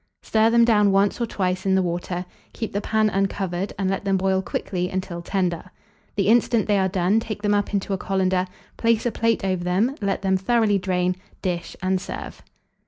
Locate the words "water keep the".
1.83-2.81